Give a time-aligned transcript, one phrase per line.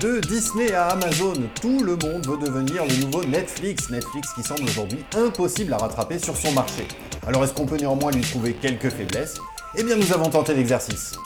[0.00, 3.90] De Disney à Amazon, tout le monde veut devenir le nouveau Netflix.
[3.90, 6.86] Netflix qui semble aujourd'hui impossible à rattraper sur son marché.
[7.26, 9.38] Alors est-ce qu'on peut néanmoins lui trouver quelques faiblesses?
[9.76, 11.16] Eh bien nous avons tenté l'exercice.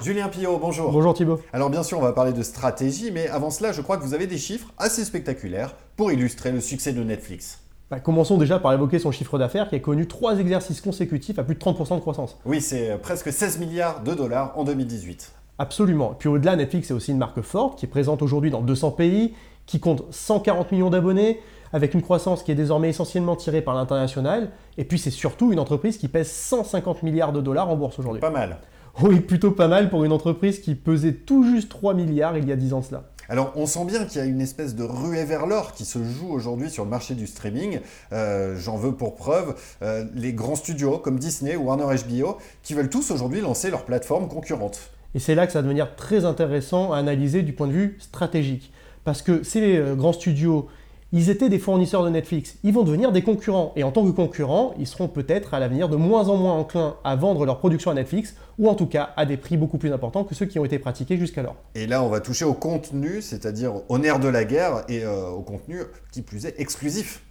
[0.00, 0.90] Julien Pillot, bonjour.
[0.90, 1.42] Bonjour Thibault.
[1.52, 4.14] Alors bien sûr, on va parler de stratégie, mais avant cela, je crois que vous
[4.14, 7.63] avez des chiffres assez spectaculaires pour illustrer le succès de Netflix.
[7.94, 11.44] Bah, commençons déjà par évoquer son chiffre d'affaires qui a connu trois exercices consécutifs à
[11.44, 12.36] plus de 30% de croissance.
[12.44, 15.32] Oui, c'est euh, presque 16 milliards de dollars en 2018.
[15.60, 16.16] Absolument.
[16.18, 19.34] Puis au-delà, Netflix est aussi une marque forte qui est présente aujourd'hui dans 200 pays,
[19.66, 21.38] qui compte 140 millions d'abonnés,
[21.72, 24.50] avec une croissance qui est désormais essentiellement tirée par l'international.
[24.76, 28.20] Et puis c'est surtout une entreprise qui pèse 150 milliards de dollars en bourse aujourd'hui.
[28.20, 28.58] Pas mal.
[29.02, 32.50] Oui, plutôt pas mal pour une entreprise qui pesait tout juste 3 milliards il y
[32.50, 33.04] a 10 ans cela.
[33.28, 35.98] Alors, on sent bien qu'il y a une espèce de ruée vers l'or qui se
[36.02, 37.80] joue aujourd'hui sur le marché du streaming.
[38.12, 42.74] Euh, j'en veux pour preuve euh, les grands studios comme Disney ou Warner HBO qui
[42.74, 44.90] veulent tous aujourd'hui lancer leur plateforme concurrente.
[45.14, 47.96] Et c'est là que ça va devenir très intéressant à analyser du point de vue
[48.00, 48.72] stratégique.
[49.04, 50.68] Parce que ces euh, grands studios
[51.16, 52.56] ils étaient des fournisseurs de Netflix.
[52.64, 53.72] Ils vont devenir des concurrents.
[53.76, 56.96] Et en tant que concurrents, ils seront peut-être à l'avenir de moins en moins enclins
[57.04, 59.92] à vendre leur production à Netflix, ou en tout cas à des prix beaucoup plus
[59.92, 61.54] importants que ceux qui ont été pratiqués jusqu'alors.
[61.76, 65.28] Et là, on va toucher au contenu, c'est-à-dire au nerf de la guerre et euh,
[65.28, 65.82] au contenu
[66.12, 67.22] qui plus est exclusif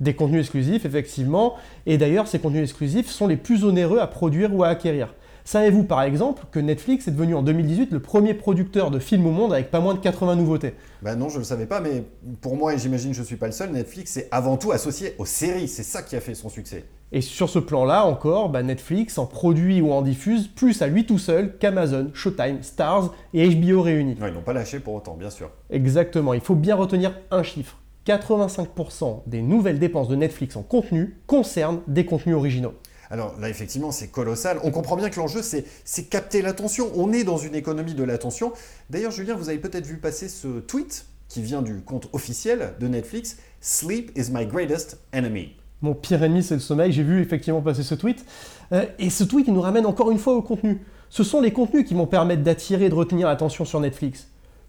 [0.00, 1.56] des contenus exclusifs, effectivement.
[1.84, 5.14] Et d'ailleurs, ces contenus exclusifs sont les plus onéreux à produire ou à acquérir.
[5.44, 9.30] Savez-vous par exemple que Netflix est devenu en 2018 le premier producteur de films au
[9.30, 10.74] monde avec pas moins de 80 nouveautés?
[11.02, 12.04] Ben non, je ne le savais pas, mais
[12.40, 14.72] pour moi, et j'imagine que je ne suis pas le seul, Netflix est avant tout
[14.72, 15.68] associé aux séries.
[15.68, 16.84] C'est ça qui a fait son succès.
[17.12, 21.06] Et sur ce plan-là encore, bah, Netflix en produit ou en diffuse plus à lui
[21.06, 24.16] tout seul qu'Amazon, Showtime, Stars et HBO réunis.
[24.20, 25.50] ils n'ont pas lâché pour autant, bien sûr.
[25.70, 27.78] Exactement, il faut bien retenir un chiffre.
[28.06, 32.74] 85% des nouvelles dépenses de Netflix en contenu concernent des contenus originaux.
[33.10, 34.60] Alors là, effectivement, c'est colossal.
[34.62, 36.90] On comprend bien que l'enjeu, c'est capter l'attention.
[36.94, 38.52] On est dans une économie de l'attention.
[38.88, 42.88] D'ailleurs, Julien, vous avez peut-être vu passer ce tweet qui vient du compte officiel de
[42.88, 43.36] Netflix.
[43.60, 45.56] Sleep is my greatest enemy.
[45.82, 46.92] Mon pire ennemi, c'est le sommeil.
[46.92, 48.24] J'ai vu effectivement passer ce tweet.
[48.72, 50.80] Euh, et ce tweet, il nous ramène encore une fois au contenu.
[51.08, 54.28] Ce sont les contenus qui vont permettre d'attirer et de retenir l'attention sur Netflix.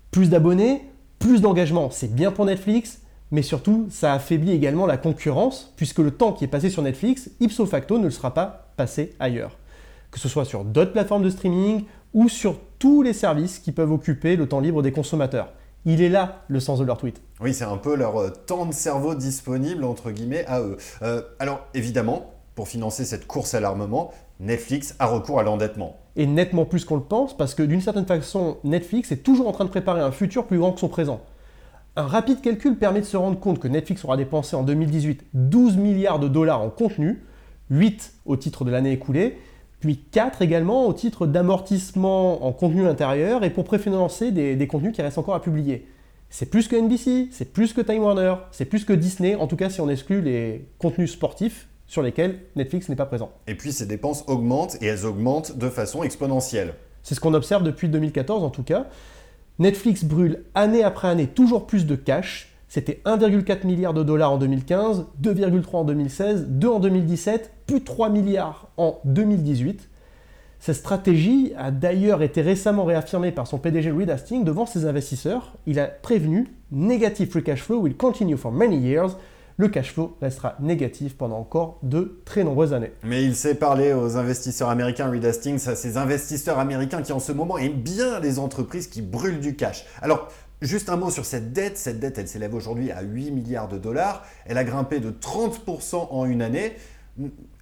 [0.09, 0.81] Plus d'abonnés,
[1.19, 1.91] plus d'engagement.
[1.91, 3.01] C'est bien pour Netflix,
[3.31, 7.30] mais surtout, ça affaiblit également la concurrence, puisque le temps qui est passé sur Netflix,
[7.40, 9.58] ipso facto, ne le sera pas passé ailleurs.
[10.12, 13.92] Que ce soit sur d'autres plateformes de streaming ou sur tous les services qui peuvent
[13.92, 15.53] occuper le temps libre des consommateurs.
[15.86, 17.22] Il est là le sens de leur tweet.
[17.40, 20.78] Oui, c'est un peu leur euh, temps de cerveau disponible, entre guillemets, à eux.
[21.02, 25.98] Euh, alors, évidemment, pour financer cette course à l'armement, Netflix a recours à l'endettement.
[26.18, 29.53] Et nettement plus qu'on le pense, parce que d'une certaine façon, Netflix est toujours en
[29.53, 31.22] train de préparer un futur plus grand que son présent.
[32.01, 35.78] Un rapide calcul permet de se rendre compte que Netflix aura dépensé en 2018 12
[35.78, 37.22] milliards de dollars en contenu,
[37.69, 39.38] 8 au titre de l'année écoulée,
[39.79, 44.95] puis 4 également au titre d'amortissement en contenu intérieur et pour préfinancer des, des contenus
[44.95, 45.85] qui restent encore à publier.
[46.31, 49.56] C'est plus que NBC, c'est plus que Time Warner, c'est plus que Disney, en tout
[49.56, 53.31] cas si on exclut les contenus sportifs sur lesquels Netflix n'est pas présent.
[53.45, 56.73] Et puis ces dépenses augmentent et elles augmentent de façon exponentielle.
[57.03, 58.88] C'est ce qu'on observe depuis 2014 en tout cas.
[59.62, 62.52] Netflix brûle année après année toujours plus de cash.
[62.68, 68.10] C'était 1,4 milliard de dollars en 2015, 2,3 en 2016, 2 en 2017, plus 3
[68.10, 69.88] milliards en 2018.
[70.60, 75.54] Cette stratégie a d'ailleurs été récemment réaffirmée par son PDG Reed Hastings devant ses investisseurs.
[75.68, 79.16] Il a prévenu Negative free cash flow will continue for many years
[79.62, 82.94] le cash flow restera négatif pendant encore de très nombreuses années.
[83.04, 87.20] Mais il sait parler aux investisseurs américains, Reed Hastings, à ces investisseurs américains qui en
[87.20, 89.86] ce moment aiment bien les entreprises qui brûlent du cash.
[90.02, 90.28] Alors,
[90.62, 91.80] Juste un mot sur cette dette.
[91.80, 94.24] Cette dette, elle s'élève aujourd'hui à 8 milliards de dollars.
[94.46, 96.74] Elle a grimpé de 30% en une année.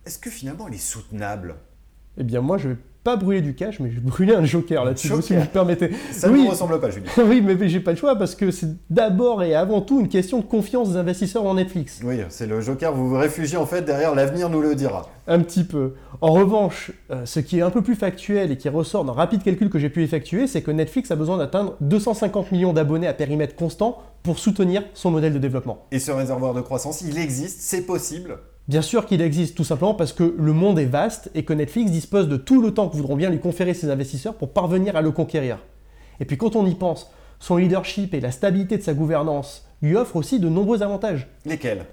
[0.06, 1.56] Est-ce que finalement elle est soutenable?
[2.18, 2.78] Eh bien moi, je vais
[3.10, 5.90] pas brûler du cash, mais je brûler un joker là-dessus, si vous me permettez.
[6.12, 7.10] Ça ne me ressemble pas, Julien.
[7.26, 10.38] oui, mais j'ai pas le choix parce que c'est d'abord et avant tout une question
[10.40, 12.02] de confiance des investisseurs en Netflix.
[12.04, 15.10] Oui, c'est le joker, vous vous réfugiez en fait derrière l'avenir nous le dira.
[15.28, 15.96] Un petit peu.
[16.22, 19.42] En revanche, euh, ce qui est un peu plus factuel et qui ressort d'un rapide
[19.42, 23.14] calcul que j'ai pu effectuer, c'est que Netflix a besoin d'atteindre 250 millions d'abonnés à
[23.14, 25.88] périmètre constant pour soutenir son modèle de développement.
[25.92, 28.38] Et ce réservoir de croissance, il existe, c'est possible
[28.70, 31.90] Bien sûr qu'il existe, tout simplement parce que le monde est vaste et que Netflix
[31.90, 35.02] dispose de tout le temps que voudront bien lui conférer ses investisseurs pour parvenir à
[35.02, 35.58] le conquérir.
[36.20, 39.96] Et puis quand on y pense, son leadership et la stabilité de sa gouvernance lui
[39.96, 41.28] offrent aussi de nombreux avantages.
[41.48, 41.88] Lesquels?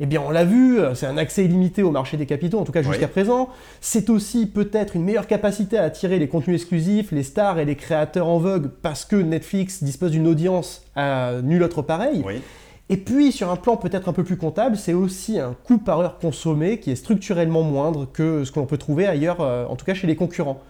[0.00, 2.72] Eh bien, on l'a vu, c'est un accès illimité au marché des capitaux, en tout
[2.72, 3.48] cas jusqu'à présent.
[3.80, 7.76] C'est aussi peut-être une meilleure capacité à attirer les contenus exclusifs, les stars et les
[7.76, 12.24] créateurs en vogue, parce que Netflix dispose d'une audience à nul autre pareil.
[12.26, 12.42] Oui.
[12.88, 15.98] Et puis, sur un plan peut-être un peu plus comptable, c'est aussi un coût par
[15.98, 19.74] heure consommé qui est structurellement moindre que ce que l'on peut trouver ailleurs, euh, en
[19.74, 20.60] tout cas chez les concurrents.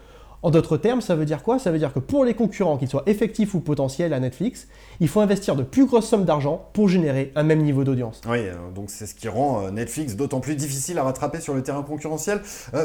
[0.42, 1.58] En d'autres termes, ça veut dire quoi?
[1.58, 4.66] Ça veut dire que pour les concurrents, qu'ils soient effectifs ou potentiels à Netflix,
[5.00, 8.22] il faut investir de plus grosses sommes d'argent pour générer un même niveau d'audience.
[8.26, 11.52] Oui, euh, donc c'est ce qui rend euh, Netflix d'autant plus difficile à rattraper sur
[11.52, 12.40] le terrain concurrentiel.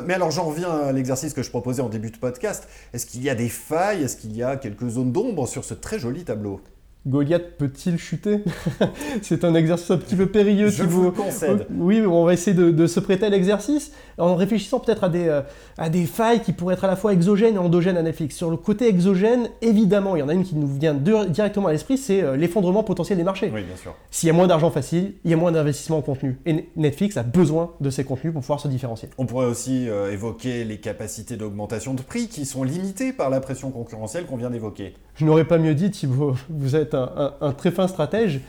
[0.05, 2.67] Mais alors j'en reviens à l'exercice que je proposais en début de podcast.
[2.93, 4.03] Est-ce qu'il y a des failles?
[4.03, 6.59] Est-ce qu'il y a quelques zones d'ombre sur ce très joli tableau?
[7.07, 8.43] Goliath peut-il chuter
[9.23, 10.69] C'est un exercice un petit peu périlleux.
[10.69, 11.65] Je vous le concède.
[11.75, 15.41] Oui, on va essayer de, se prêter à l'exercice en réfléchissant peut-être à, des, euh,
[15.79, 18.35] à des failles qui pourraient être à la fois exogènes et endogènes à Netflix.
[18.35, 21.71] Sur le côté exogène, évidemment, il y en a une qui nous vient directement à
[21.71, 23.51] l'esprit, c'est euh, l'effondrement potentiel des marchés.
[23.53, 23.95] Oui, bien sûr.
[24.11, 26.37] S'il y a moins d'argent facile, il y a moins d'investissement en contenu.
[26.45, 29.09] Et Netflix a besoin de ces contenus pour pouvoir se différencier.
[29.17, 33.39] On pourrait aussi euh, évoquer les capacités d'augmentation de prix qui sont limitées par la
[33.39, 34.93] pression concurrentielle qu'on vient d'évoquer.
[35.15, 36.35] Je n'aurais pas mieux dit, Thibaut.
[36.49, 38.41] Vous êtes un, un très fin stratège.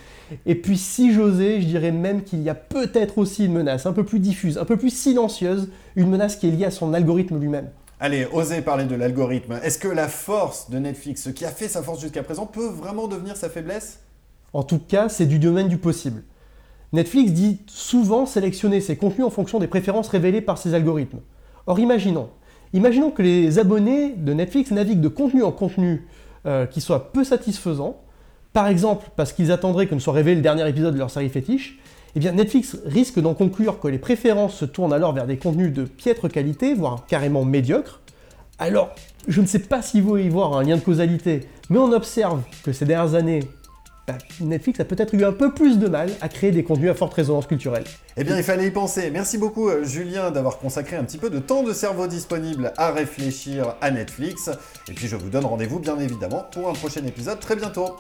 [0.47, 3.93] Et puis si j'osais, je dirais même qu'il y a peut-être aussi une menace un
[3.93, 7.39] peu plus diffuse, un peu plus silencieuse, une menace qui est liée à son algorithme
[7.39, 7.69] lui-même.
[8.01, 9.61] Allez, osez parler de l'algorithme.
[9.63, 12.67] Est-ce que la force de Netflix, ce qui a fait sa force jusqu'à présent, peut
[12.67, 14.01] vraiment devenir sa faiblesse?
[14.53, 16.25] En tout cas, c'est du domaine du possible.
[16.93, 21.21] Netflix dit souvent sélectionner ses contenus en fonction des préférences révélées par ses algorithmes.
[21.67, 22.29] Or, imaginons,
[22.73, 26.07] imaginons que les abonnés de Netflix naviguent de contenu en contenu
[26.45, 28.02] euh, qui soit peu satisfaisant,
[28.53, 31.29] par exemple parce qu'ils attendraient que ne soit révélé le dernier épisode de leur série
[31.29, 31.79] fétiche,
[32.15, 35.73] eh bien Netflix risque d'en conclure que les préférences se tournent alors vers des contenus
[35.73, 38.01] de piètre qualité, voire carrément médiocres.
[38.59, 38.95] Alors,
[39.29, 42.43] je ne sais pas s'il faut y voir un lien de causalité, mais on observe
[42.63, 43.41] que ces dernières années,
[44.07, 46.95] bah, Netflix a peut-être eu un peu plus de mal à créer des contenus à
[46.95, 47.85] forte résonance culturelle.
[48.17, 49.11] Eh bien, il fallait y penser.
[49.11, 52.91] Merci beaucoup, euh, Julien, d'avoir consacré un petit peu de temps de cerveau disponible à
[52.91, 54.51] réfléchir à Netflix.
[54.89, 57.97] Et puis, je vous donne rendez-vous, bien évidemment, pour un prochain épisode très bientôt.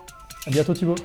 [0.46, 0.96] À bientôt Thibaut.